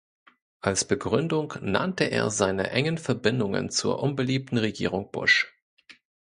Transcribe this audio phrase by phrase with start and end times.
[0.61, 5.53] Als Begründung nannte er seine engen Verbindungen zur unbeliebten Regierung Bush.